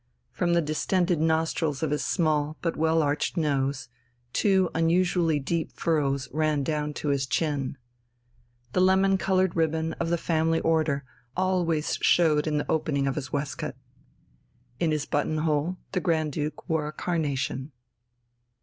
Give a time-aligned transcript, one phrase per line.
[0.31, 3.87] From the distended nostrils of his small but well arched nose,
[4.33, 7.77] two unusually deep furrows ran down to his chin.
[8.73, 11.03] The lemon coloured ribbon of the Family Order
[11.37, 13.75] always showed in the opening of his waistcoat.
[14.79, 17.71] In his buttonhole the Grand Duke wore a carnation.